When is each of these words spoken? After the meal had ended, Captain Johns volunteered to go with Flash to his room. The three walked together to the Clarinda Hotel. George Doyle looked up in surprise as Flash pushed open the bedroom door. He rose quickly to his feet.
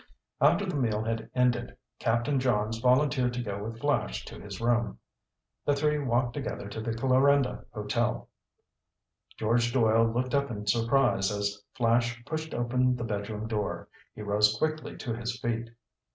After 0.41 0.65
the 0.65 0.73
meal 0.75 1.03
had 1.03 1.29
ended, 1.35 1.77
Captain 1.99 2.39
Johns 2.39 2.79
volunteered 2.79 3.35
to 3.35 3.43
go 3.43 3.63
with 3.63 3.79
Flash 3.79 4.25
to 4.25 4.41
his 4.41 4.59
room. 4.59 4.97
The 5.63 5.75
three 5.75 5.99
walked 5.99 6.33
together 6.33 6.67
to 6.69 6.81
the 6.81 6.95
Clarinda 6.95 7.65
Hotel. 7.71 8.27
George 9.37 9.71
Doyle 9.71 10.11
looked 10.11 10.33
up 10.33 10.49
in 10.49 10.65
surprise 10.65 11.29
as 11.31 11.61
Flash 11.75 12.19
pushed 12.25 12.55
open 12.55 12.95
the 12.95 13.03
bedroom 13.03 13.47
door. 13.47 13.89
He 14.15 14.23
rose 14.23 14.57
quickly 14.57 14.97
to 14.97 15.13
his 15.13 15.39
feet. 15.39 15.69